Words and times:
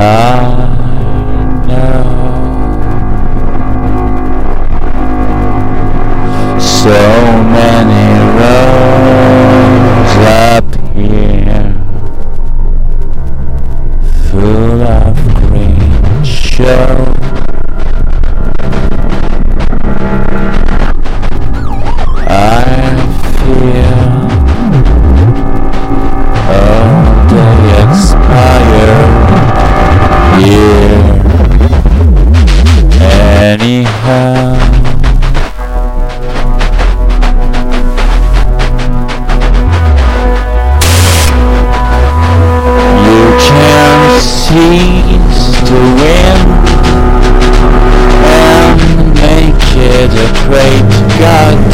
I 0.00 0.04
know 1.66 1.98
so 6.60 6.98
many 7.42 8.06
roads 8.38 10.14
up 10.24 10.68
here 10.94 11.74
full 14.30 14.82
of 14.82 15.16
green 15.34 16.24
shows. 16.24 17.17
a 50.06 50.28
great 50.46 51.18
god. 51.18 51.67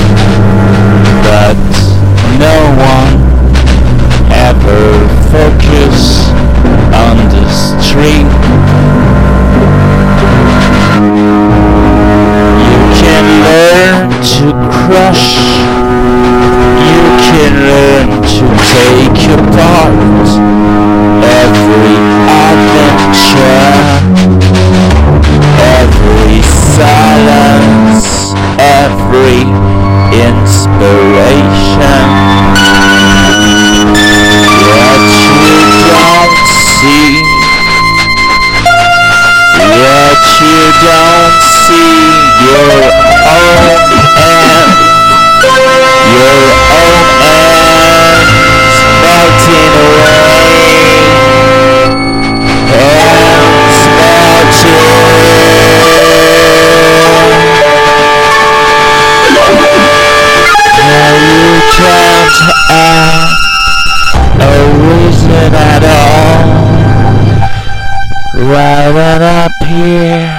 Right 68.47 69.23
up 69.23 69.53
here, 69.67 70.37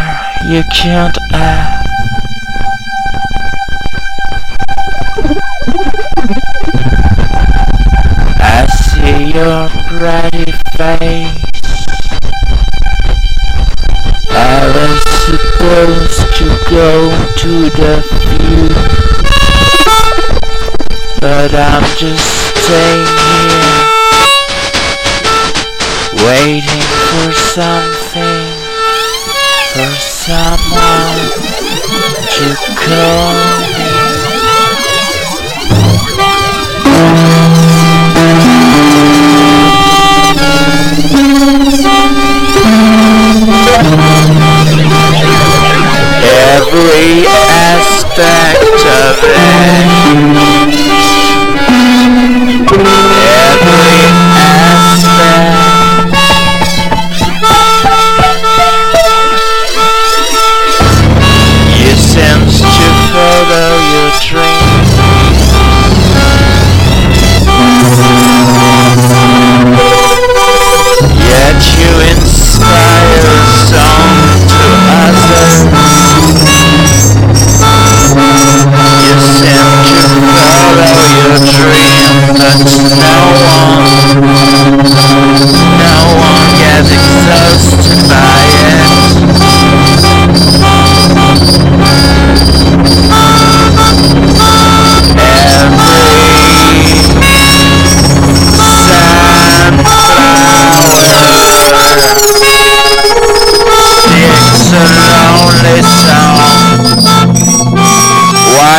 you 0.48 0.64
can't 0.72 1.18
act. 1.34 1.88
I 8.38 8.68
see 8.70 9.34
your 9.34 9.70
pretty 9.90 10.52
face. 10.78 11.34
I 14.30 14.70
was 14.76 15.02
supposed 15.26 16.26
to 16.38 16.46
go 16.70 17.10
to 17.40 17.54
the 17.74 17.94
field, 18.22 18.76
but 21.22 21.52
I'm 21.56 21.84
just 21.98 22.28
staying 22.62 23.08
here, 23.18 23.74
waiting 26.24 26.86
for 27.10 27.32
some 27.34 27.95
time 30.26 30.58
to 32.32 32.56
come 32.82 33.55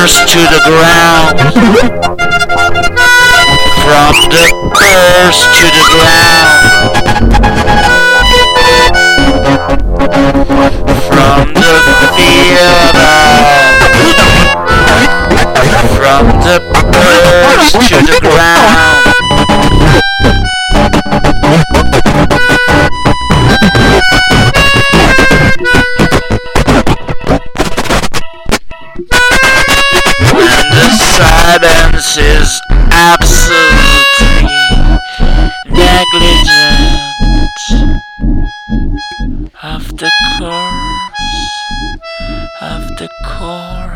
First 0.02 0.28
to 0.30 0.40
the 0.40 0.60
ground. 0.66 1.40
From 3.86 4.16
the 4.32 4.48
first 4.80 5.44
to 5.60 5.66
the 5.78 5.86
ground. 5.92 7.11
Silence 31.22 32.18
is 32.18 32.62
absolutely 32.92 34.50
negligent. 35.70 37.12
Of 39.64 39.84
the 39.98 40.12
course 40.40 41.52
of 42.62 42.82
the 42.98 43.10
course 43.26 43.91